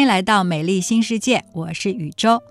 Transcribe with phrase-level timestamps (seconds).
[0.00, 2.42] 欢迎来到美丽新世界，我是宇宙。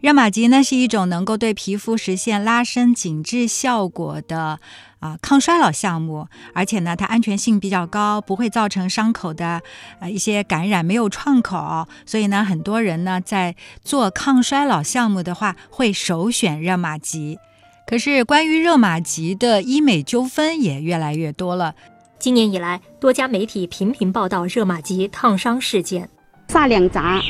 [0.00, 4.58] 热玛吉呢是一种能够对皮肤实现拉伸紧致效果的
[4.98, 9.62] 啊抗衰老项目，而且呢它安全性比较高，不会造成伤口的
[10.00, 13.54] 呃一些感染，没有创口，所以呢很多人呢在
[13.84, 17.38] 做抗衰老项目的话会首选热玛吉。
[17.86, 21.76] 可是关于热玛吉的医美纠纷也越来越多了。
[22.18, 26.08] 今年以来，多家媒体频频报道热玛吉烫伤事件，
[26.48, 27.20] 撒两闸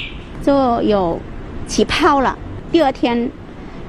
[0.42, 1.18] 就有
[1.66, 2.36] 起泡了。
[2.70, 3.30] 第二天，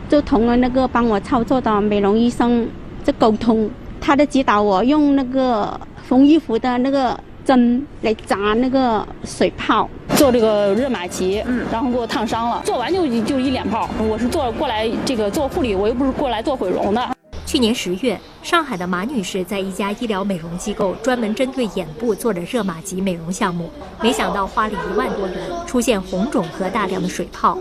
[0.10, 2.68] 就同了那个帮我操作的美容医生
[3.04, 13.90] 就沟通，他的指导我用那个缝衣服的那个针来扎那个水泡，做这个热玛吉，嗯，然后给我烫伤了，做完就就一脸泡。
[14.10, 17.17] 我是做过来这个做护理，我又不是过来做毁容的。
[17.48, 27.58] 去年十月，上海的马女士在一家医疗美容机构专门针对眼部做了热玛吉美容项目，没想到花了一万多元，出现红肿和大量的水泡。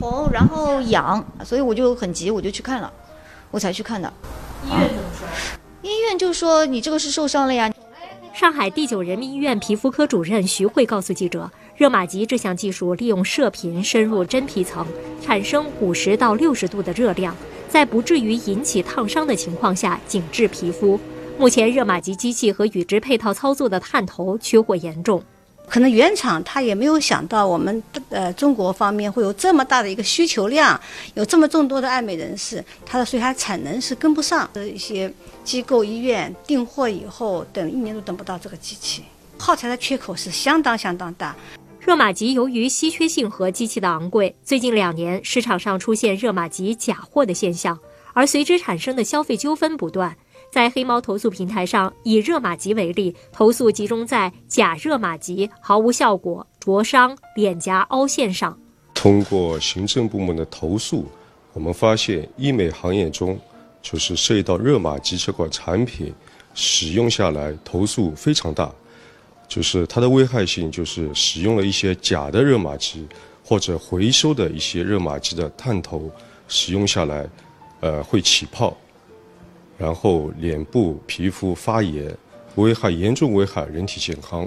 [0.00, 2.92] 红，然后痒，所以我就很急，我就去看了，
[3.52, 4.12] 我才去看的。
[4.66, 5.28] 医院怎么说？
[5.82, 7.72] 医院就说你这个是受伤了呀。
[8.34, 14.84] 上海第九人民医院皮肤科主任徐慧告诉记者，热玛吉这项技术利用射频深入真皮层，
[15.22, 17.36] 产生五十到六十度的热量，
[17.68, 20.98] 在不至于引起烫伤的情况下紧致皮肤。
[21.38, 25.22] 目前，热玛吉机器和与之配套操作的探头缺货严重。
[25.68, 30.80] 可能原厂他也没有想到我们呃中国方面会有这么大的一个需求量，
[31.12, 34.48] 有这么众多的爱美人士，他的所以它产能是跟不上。
[34.54, 35.12] 的一些
[35.44, 39.04] 机构医院订货以后，等一年都等不到这个机器，
[39.36, 41.36] 耗材的缺口是相当相当大。
[41.88, 47.78] 热玛吉由于稀缺性和机器的昂贵，最近两年市场上出现热玛吉假货的现象，
[48.12, 50.14] 而随之产生的消费纠纷不断。
[50.52, 58.54] 在黑猫投诉平台上，以热玛吉为例，投诉集中在假热玛吉毫无效果、灼伤、脸颊凹陷上。
[58.92, 61.06] 通过行政部门的投诉，
[61.54, 63.40] 我们发现医美行业中，
[63.80, 66.12] 就是涉及到热玛吉这款产品
[66.52, 68.70] 使用下来，投诉非常大，
[69.48, 73.08] 就是它的危害性，就是使用了一些假的热玛吉
[73.42, 76.10] 或者回收的一些热玛吉的探头，
[76.46, 77.26] 使用下来，
[77.80, 78.76] 呃，会起泡。
[79.78, 82.14] 然后脸部皮肤发炎，
[82.56, 84.46] 危害严重危害人体健康。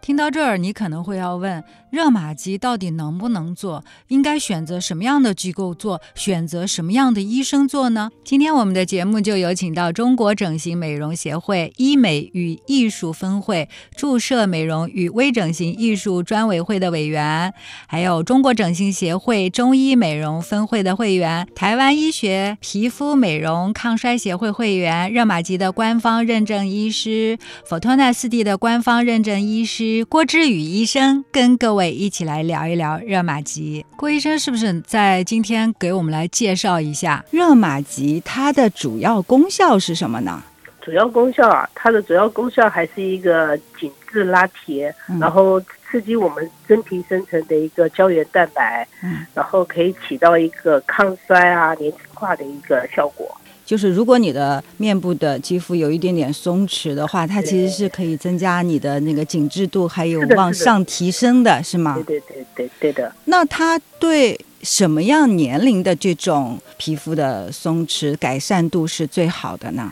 [0.00, 1.62] 听到这儿，你可能会要问。
[1.90, 3.84] 热玛吉到底能不能做？
[4.08, 6.00] 应该选择什么样的机构做？
[6.14, 8.10] 选择什么样的医生做呢？
[8.24, 17.54] 今天我们的节目就有请到中国整形美容协会医美与艺术分会注射美容与微整形艺术专委会的委员，
[17.86, 31.75] 还有中国整形协会中医美容分会的会员，台湾医学皮肤美容抗衰协会会员，热玛吉的官方认证医师，佛托纳四 D 的官方认证医师郭之宇医生，跟各位。
[31.82, 33.84] 一起来聊一聊热玛吉。
[33.96, 40.42] 郭医生是不是在今天给我们来介绍一下热玛吉它的主要功效是什么呢？
[40.80, 44.88] 主要功效啊，它的主要功效还是一个紧致拉提，
[45.20, 48.86] 然后刺激我们真皮生成的一个胶原蛋白，
[49.34, 53.36] 然后可以起到一个抗衰啊、年轻化的一个效果。
[53.66, 62.00] 就是如果你的面部的肌肤有一点点松弛的话，它其实是可以增加你的那个紧致度，还有往上提升的，是吗？
[62.06, 63.12] 对对对对对的。
[63.24, 69.90] 那它对什么样年龄的这种皮肤的松弛改善度是最好的呢？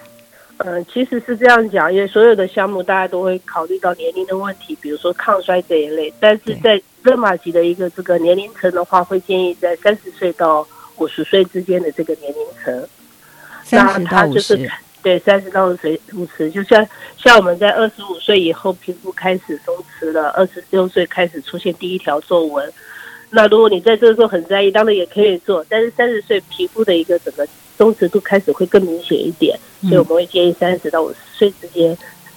[0.59, 10.65] 嗯，其实是这样讲，因为所有的项目大家都会考虑到年龄的问题，比如说抗衰这一类，但是在热玛吉的一个这个年龄层的话，会建议在三十岁到
[10.99, 12.89] 五十岁之间的这个年龄层。
[13.71, 14.71] 那它就是
[15.03, 16.87] 对三十到五十，五十就像
[17.17, 22.73] 像我们在二十五岁以后皮肤开始松弛了，二十六岁开始出现第一条皱纹。
[23.31, 31.97] 那如果你在这个时候很在意，当然也可以做，但是三十岁皮肤的一个整个松弛度开始会更明显一点，所以我们会建议三十到五十岁之间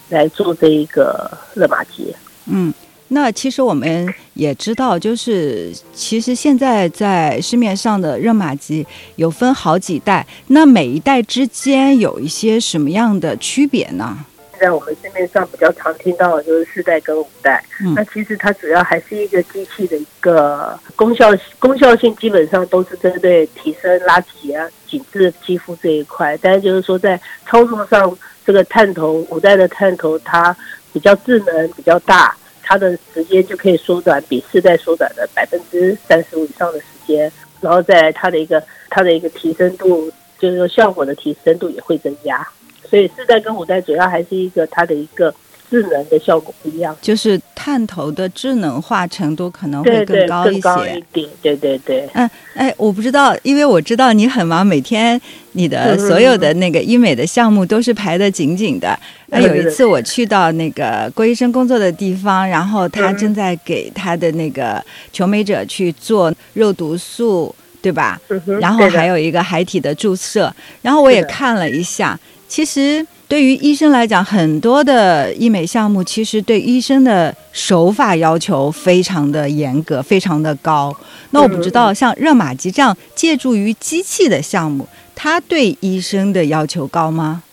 [0.10, 2.16] 来做这一个热玛吉。
[2.48, 2.74] 嗯。
[3.10, 14.18] 那其实我们也知道，就是其实现在在市面上的热玛吉有分好几代，那每一代之间有一些什么样的区别呢？
[14.52, 17.64] 现在我们市面上比较常听到的就是四代跟五代，
[17.96, 21.30] 那其实它主要还是一个机器的一个功效，
[21.60, 30.54] 功效性基本上都是针对提升拉提啊、紧致肌肤这一块，但是就是说在操作上，这个探头五代的探头它
[30.92, 32.36] 比较智能，比较大。
[32.70, 37.32] 它的时间就可以缩短，比四代缩短的百分之三十五以上的时间，
[37.62, 42.46] 然后在它的一个它的一个提升度，就是说效果的提升度也会增加。
[42.84, 45.34] 所以四代跟五代主要还是一个它的一个
[45.70, 50.46] 智能的效果不一样，就是探头的智能化程度可能会更高
[50.84, 51.04] 些一。
[51.12, 52.08] 点，对对对。
[52.14, 55.20] 嗯，哎，我不知道，因为我知道你很忙，每天
[55.52, 58.98] 你的嗯所有的那个医美的项目都是排得紧紧的。
[59.28, 64.82] 那有一次我去到那个郭医生工作的地方，然后他嗯正在给他的那个
[65.12, 68.18] 求美者去做肉毒素，对吧？
[68.30, 72.18] 嗯哼然后还有一个海体的注射，然后我也看了一下，
[72.48, 73.06] 其实。
[73.28, 80.96] 对于医生来讲，很多的医美项目其实对医生的手法要求非常的严格，非常的高。
[81.32, 87.44] 那我不知道，像热玛吉这样借助于机器的项目，它对医生的要求高吗？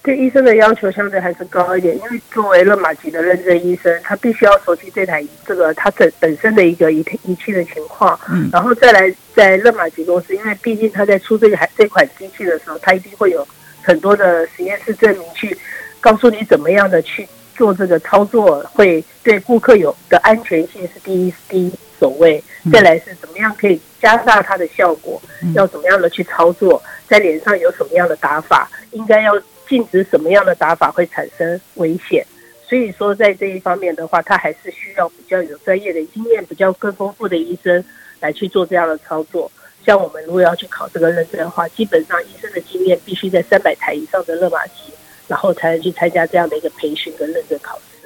[0.00, 13.46] 对医生的要求相对还是高一点，因为作为热玛吉的认证医生，他必须要熟悉这台这个他本本身的一个仪仪器的情况，嗯然后再来在热玛吉公司，因为毕竟他在出这个还这款机器的时候，他一定会有
[13.82, 15.56] 很多的实验室证明去
[16.00, 17.26] 告诉你怎么样的去
[17.56, 22.42] 做这个操作，会对顾客有的安全性是第一第一首位，
[22.72, 25.20] 再来是怎么样可以加大它的效果，
[25.54, 29.32] 要怎么样的去操作，在脸上有什么样的打法，应该要
[29.68, 32.24] 禁止什么样的打法会产生危险。
[32.62, 37.82] 所以说，在这一方面的话，他还是需要比较有专业的经验、比较更丰富的医生
[38.20, 39.50] 来去做这样的操作。
[39.88, 44.92] 像我们如果要去考这个认证的话，基本上医生的经验必须在三百台以上的热玛吉，
[45.26, 47.97] 然后才能去参加这样的一个培训跟认证考试。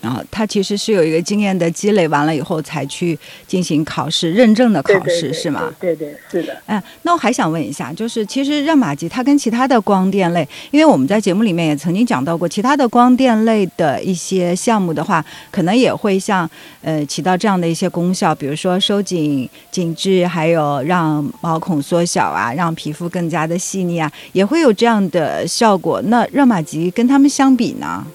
[0.00, 5.74] 然后它其实是有一个经验的积累，完了以后才去进行考试认证的考试，对对对是吗？
[5.80, 6.56] 对对，是的。
[6.66, 16.48] 哎，那我还想问一下，就是其实热玛吉它跟其他的光电类，因为我们在节目里面也曾经讲到过，其他的光电类的一些项目的话，可能也会像
[16.82, 26.00] 呃起到这样的一些功效，比如说收紧紧致，还有让毛孔缩小啊，让皮肤更加的细腻啊，也会有这样的效果。
[26.06, 28.06] 那热玛吉跟他们相比呢？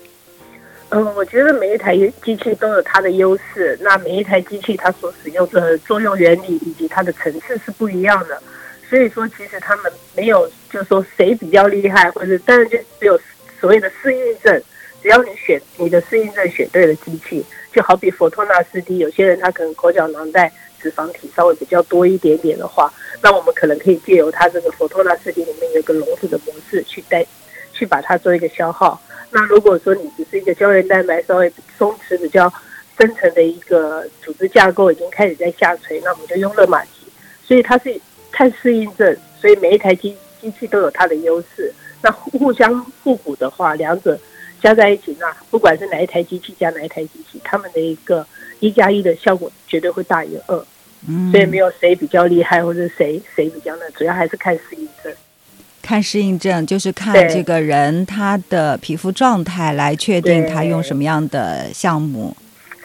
[0.97, 1.93] 嗯，我觉得每一台
[2.23, 8.41] 机器都有它的优势，那每一台机器它所使用的作用原理以及它的层次是不一样的，
[8.89, 13.19] 所以说其实他们没有就是说谁比较厉害，或者当然就只有
[13.59, 14.63] 所谓的适应症，
[15.03, 20.49] 只要你选你的适应症选对了机器，就好比佛托纳斯 D，有些人他可能口角囊袋
[20.79, 22.89] 脂肪体稍微比较多一点点的话，
[23.21, 27.25] 那我们可能可以借由它这个佛托纳斯 D 里面有个笼子的模式去带
[27.73, 29.01] 去把它做一个消耗。
[29.31, 32.51] 那如果说你只是一个胶原蛋白稍微松弛、比较
[32.97, 36.89] 深层的一个组织架构已经开始在下垂，那我们就用热玛吉。
[37.43, 37.93] 所以它是
[38.31, 41.73] 看适应症，所以每一台机机器都有它的优势。
[42.01, 44.17] 那互互相互补的话，两者
[44.61, 48.25] 加在一起，那不管是哪一台机器加哪一台机器，他们的一个
[48.59, 50.65] 一加一的效果绝对会大于二。
[51.07, 55.13] 嗯，所以没有谁比较厉害，或者谁谁比较那，主要还是看适应症。
[55.85, 62.35] 看适应症就是看这个人他的皮肤状态来确定他用什么样的项目。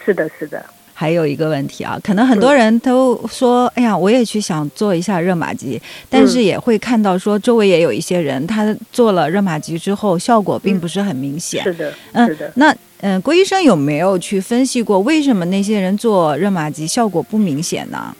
[0.05, 0.63] 是的，是的。
[0.93, 11.63] 还有一个问题啊，可能很多人都说，哎呀，我也去想做一下热玛吉，但是也会看到说，周围也有一些人，他做了热玛吉之后，效果并不是很明显。
[11.63, 12.51] 是的，是嗯的，。
[12.53, 18.15] 那嗯，郭医生有没有去分析过，为什么那些人做热玛吉效果不明显呢？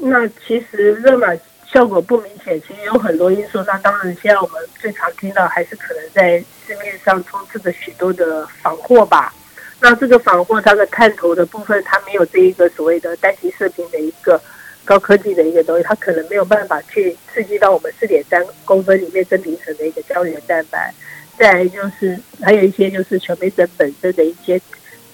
[0.00, 1.28] 那其实热玛
[1.76, 3.62] 效果不明显，其实有很多因素。
[3.64, 9.30] 那当然，现在我们最常听到还是可能在市面上充斥着许多的仿货吧。
[9.78, 14.40] 那这个仿货它的探头的部分，它没有这一个所谓的单极射频的一个
[14.86, 20.94] 高科技的一个东西，它可能没有办法去刺激到我们四点三公分里面真皮层的一个胶原蛋白。
[21.36, 24.58] 再来就是还有一些就是全媒诊本身的一些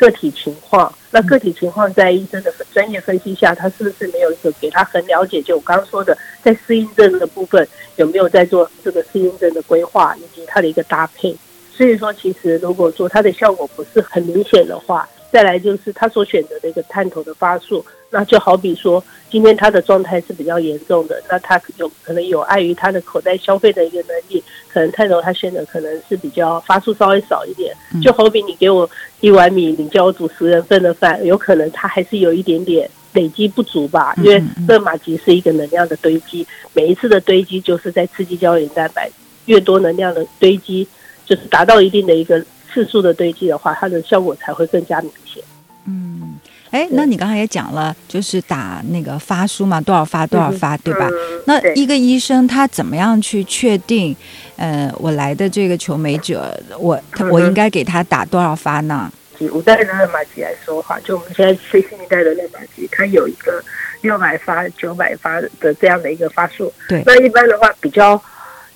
[0.02, 0.92] 个体情况。
[1.12, 5.40] 那个体情况在医生的专业分析下，他是不是没有一个给他很了解？
[5.40, 11.36] 就我刚刚说的，在适应症的部分有没有在做这个适应症的规划以及它的一个搭配？
[11.70, 28.88] 所以说，其实如果说它的效果不是很明显的话，再来就是他所选择的一个探头的发数，那就好比说，今天他的状态是比较严重的，那他有可能有碍于他的口袋消费的一个能力，可能探头他选的可能是比较发数稍微少一点，就好比你给我
[29.20, 39.10] 一碗米，你叫我煮十人份的饭，有可能他还是有一点点累积不足吧，因为热玛吉是一个能量的堆积，每一次的堆积就是在刺激胶原蛋白，
[39.46, 40.86] 越多能量的堆积，
[41.24, 45.42] 就是达到一定的一个次数的堆积的话，它的效果才会更加明显。
[45.86, 46.38] 嗯，
[46.70, 51.08] 哎，那你刚才也讲了，就是打那个发书嘛，多少发多少发，对吧？
[51.10, 54.16] 嗯那一个医生他怎么样去确定，
[54.56, 59.12] 呃，我来的这个求美者，我他我应该给他打多少发呢？
[59.40, 63.60] 以五代的热玛吉来说的话，就我们现在最新一代的热玛吉，它有一个
[64.02, 66.72] 六百发、九百发的这样的一个发数。
[66.88, 68.22] 对那一般的话，比较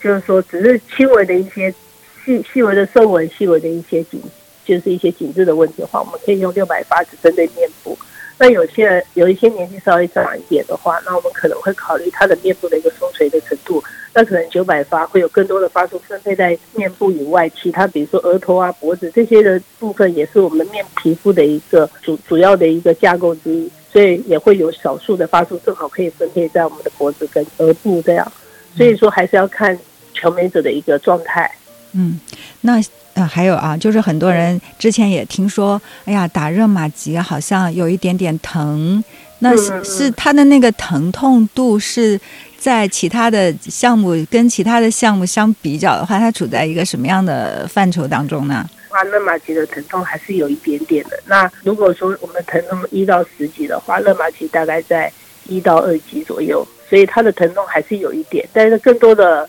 [0.01, 1.73] 就是说，只是轻微的一些
[2.27, 4.21] 细细微的皱纹、细微的一些紧
[4.65, 7.97] 就是一些紧致的问题的话，我们可以用六百发只针对面部。
[8.37, 13.83] 那有些人有一些年纪稍微长一点的话，那我们可能会考虑他的面部的一个松垂的程度。
[14.13, 28.31] 那可能九百发会有更多的发数分配在面部以外，其他比如说额头啊、脖子这些的部分，也是我们面皮肤的一个主主要的一个架构之一，所以也会有少数的发数正好可以分配在我们的脖子跟额部这样。
[28.75, 29.79] 所以说还是要看
[30.13, 31.51] 求美者的一个状态。
[31.97, 32.21] 嗯，
[32.61, 32.81] 那。
[33.17, 39.03] 呃，还有啊，就是很多人之前也听说，哎呀，打热玛吉好像有一点点疼，
[39.39, 42.21] 那是是它的那个疼痛度是
[42.59, 48.69] 在其他的项目跟其他的项目相比较的话，它处在一个什么样的范畴当中呢？
[48.91, 51.19] 话热玛吉的疼痛还是有一点点的。
[51.25, 55.11] 那如果说我们疼痛一到十级的话，热玛吉大概在
[55.49, 59.49] 一到二级左右，所以它的疼痛还是有一点，但是更多的。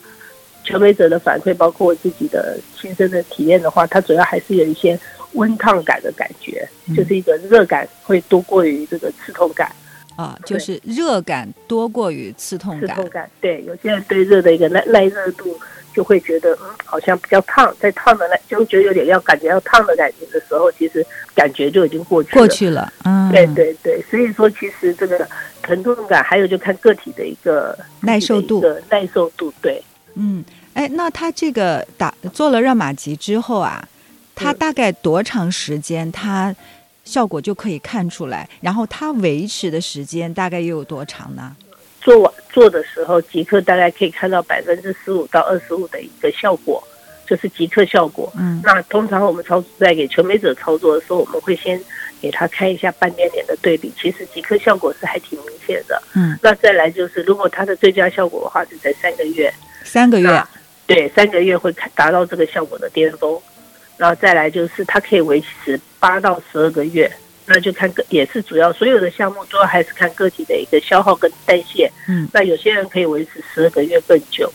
[0.68, 4.98] 求美者的反馈，包括我自己的亲身的体验的话，它主要还是有一些
[5.32, 9.72] 温烫感的感觉，就是一个热感会多过于这个刺痛感
[10.16, 12.94] 啊，就是热感多过于刺痛感。
[12.94, 15.58] 刺痛感，对，有些人对热的一个耐耐热度
[15.94, 22.92] 就会觉得，嗯，好像比较烫，在烫的那就觉得有点要感觉要烫的感觉的时候，其实感觉就已经过去过去了。
[23.04, 25.26] 嗯，对对对，所以说其实这个
[25.62, 29.82] 疼痛感还有就看个体的一个耐受度，耐受度，对。
[30.20, 30.44] 嗯，
[30.78, 33.84] 哎，那他这个打做了热玛吉之后啊，
[34.36, 36.54] 他大概多长时间，他
[37.04, 38.48] 效果就可以看出来？
[38.60, 41.56] 然后他维持的时间大概又有多长呢？
[42.00, 46.80] 做完做的时候，即刻大概可以看到百分之十五到二十五的一个效果，
[47.26, 48.32] 就是即刻效果。
[48.38, 51.82] 嗯，那通常我们操作在给求美者操作的时候，我们会先
[52.20, 56.00] 给他看一下半边脸的对比，其实即刻效果是还挺明显的。
[56.14, 59.52] 嗯，那再来就是，如果他的最佳效果的话，是在三个月。
[59.84, 60.28] 三个月，
[60.88, 63.38] 对，三个月会达到这个效果的巅峰，
[63.98, 67.08] 然后再来就是它可以维持八到十二个月，
[67.44, 74.50] 那就看个也是主要所有的项目主要还是看个体的一个消耗跟代谢，嗯，那有些人可以维持十二个月更久，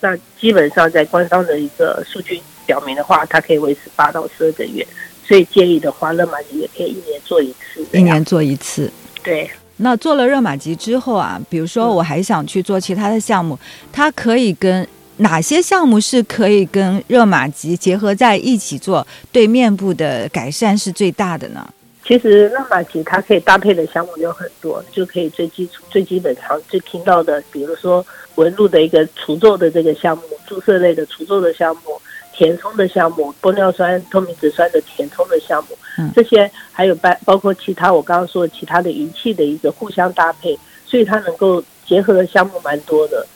[0.00, 4.86] 那基本上在官方的一个数据表明的话，它可以维持八到十二个月，
[5.26, 8.92] 所以建议的话，热玛吉也可以一年做一次，一年做一次，
[9.22, 9.50] 对。
[9.80, 13.56] 那做了热玛吉之后啊，比如说我还想去做其他的项目，
[13.92, 14.84] 它可以跟
[15.18, 21.68] 哪些项目是可以跟热玛吉结合在一起做，对面部的改善是最大的呢？
[22.04, 28.04] 其实热玛吉它可以搭配的项目有很多，就可以最基础、最基本常最听到的，比如说
[28.36, 32.00] 纹路的一个除皱的这个项目，注射类的除皱的项目。
[32.30, 35.76] 填充的项目，玻尿酸、透明质酸的填充的项目，
[36.14, 40.56] 这些还有包包括其他我刚刚说的其他的仪器的一个互相搭配，
[40.86, 43.26] 所以它能够结合的项目蛮多的。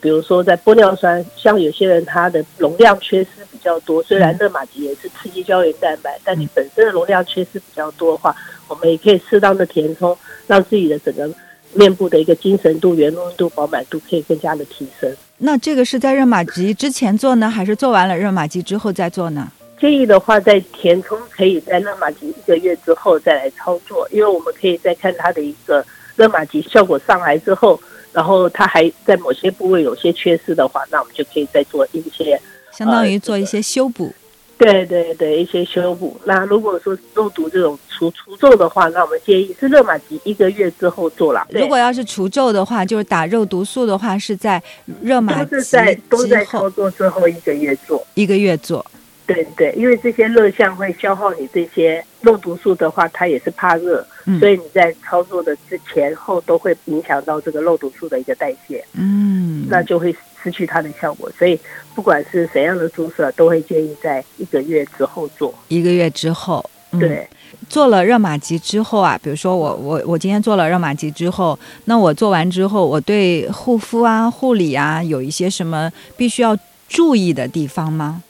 [0.00, 8.34] 比如说在玻尿酸，像有些人他的容量缺失比较多，虽然热玛吉也是刺激胶原蛋白，但你本身的容量缺失比较多的话，
[8.68, 11.28] 我们也可以适当的填充，让自己的整个
[11.72, 15.12] 面部的一个精神度、圆润度、饱满度可以更加的提升。
[15.38, 19.50] 那这个是在热玛吉之前做呢，还是做完了热玛吉之后再做呢？
[19.80, 25.84] 建议的话，在填充可以在热玛吉一个月之后再来操作，因为我们可以再看它的一个
[26.16, 27.80] 热玛吉效果上来之后，
[28.18, 32.36] 然后它还在某些部位有些缺失的话，那我们就可以再做一些，
[32.72, 34.12] 相当于做一些修补。
[34.58, 36.20] 对对对，一些修补。
[36.24, 41.46] 那如果说肉毒这种除除皱的话，那我们建议是热玛吉一个月之后做了。
[41.50, 44.60] 如果要是除皱的话，就是打肉毒素的话，是在
[45.00, 48.84] 热玛吉都是在都在操作之后一个月做，一个月做。
[49.28, 54.04] 对对，因为这些热象会消耗你这些肉毒素的话，它也是怕热，
[54.38, 58.84] 所以你在操作的之前后都会影响到这个肉毒素的一个代谢。
[58.92, 60.14] 嗯，那就会。
[60.40, 61.58] 失去它的效果，所以
[61.96, 65.52] 不管是怎样的注射，都会建议在一个月之后做。
[65.66, 67.28] 一个月之后，对，
[67.68, 76.56] 做了热玛吉之后啊，比如说我我我今天做了热玛吉之后，那我做完之后，我对护肤啊、护理啊，有一些什么必须要
[76.88, 78.22] 注意的地方吗？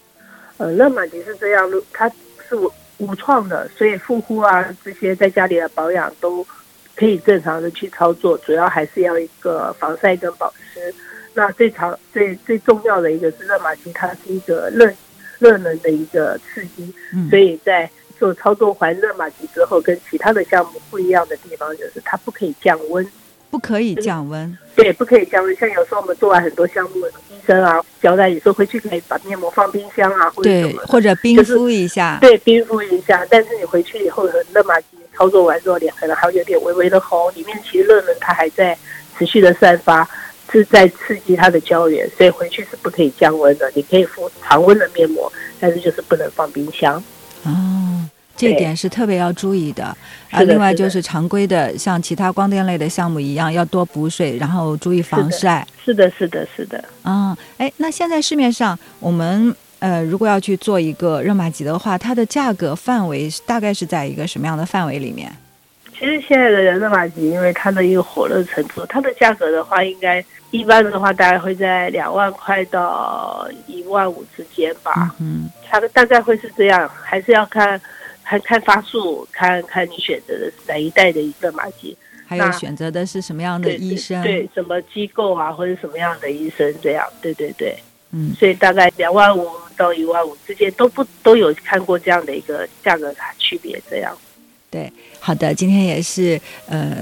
[0.57, 2.57] 呃，热玛吉是这样，它是
[2.99, 6.47] 无创的，所以护肤啊这些在家里的保养都
[6.95, 10.95] 可以正常的去操作，主要还是要一个防晒跟保湿。
[11.35, 14.93] 那最常最最重要的一个是热玛吉，它是一个热
[15.39, 16.93] 热能的一个刺激，
[17.31, 17.89] 所以在
[18.19, 23.07] 做操作环热玛吉之后，跟其他的项目不一样的地方就是它不可以降温，
[23.51, 25.57] 不可以降温，对，不可以降温。
[25.57, 33.27] 像有时候我们做完很多项目，医生啊交代你说回去可以把面膜放冰箱啊，或者什么，或者冰敷一下，对，冰敷一下。
[33.31, 38.77] 但是你回去以后，热玛吉操作完之后，脸可能还有点微微的红，里面其实热能它还在
[39.19, 40.09] 持续的散发。
[40.51, 43.71] 是在刺激它的胶原，所以回去是不可以降温的。
[43.75, 46.95] 你可以敷常温的面膜，但是就是不能放冰箱。
[47.45, 49.85] 哦，这一点是特别要注意的。
[50.31, 55.67] 啊，另外就是常规的，像其他光电类的项目一样，要多补水，然后注意防晒。
[55.85, 56.83] 是的，是的，是的。
[57.03, 65.31] 啊，哎，那现在市面上我们呃，如果要去做一个热玛吉的话，它的价格范围大概是在一个什么样的范围里面？
[65.99, 75.13] 其实现在的热玛吉，因为它的一个火热程度，它的价格的话，应该一般的话，大概会在两万块到一万五之间吧。
[75.19, 77.81] 嗯，它大概会是这样，还是要看
[78.29, 84.23] 看看发数，看看你选择的是哪一代的一个马吉，还有选择的是什么样的医生？
[84.23, 87.75] 对什么机构啊，或者什么样的医生这样，对对对。
[88.11, 94.15] 嗯，所以大概两万五到一万五之间都不都有看过这样的一个价格差区别，这样。
[94.71, 96.97] 对，好的，今天也是呃，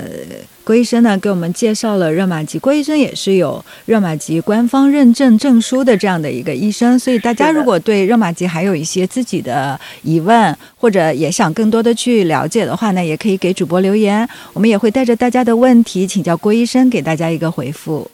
[0.62, 2.60] 郭医生呢给我们介绍了热玛吉。
[2.60, 18.08] 郭医生也是有热玛吉官方认证证书的这样的一个医生，所以大家如果对热玛吉还有一些自己的疑问，或者也想更多的去了解的话呢，也可以给主播留言，我们也会带着大家的问题请教郭医生，给大家一个回复。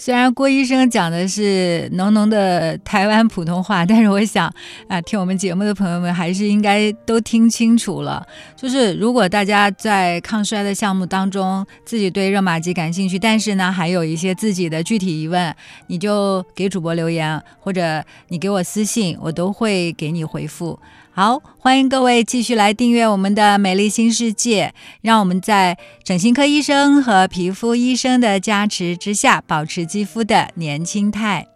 [0.00, 4.46] 虽然郭医生讲的是浓浓的台湾普通话，但是我想
[4.86, 8.24] 啊，听我们节目的朋友们还是应该都听清楚了。
[8.54, 15.52] 就是如果大家在抗衰的项目当中，自己对热玛吉感兴趣，但是呢还有一些自己的具体疑问，
[15.88, 20.78] 你就给主播留言，或者你给我私信，我都会给你回复。
[21.18, 31.48] 好，欢迎各位继续来订阅我们的美丽新世界，让我们在整形科医生和皮肤医生的加持之下，保持肌肤的年轻态。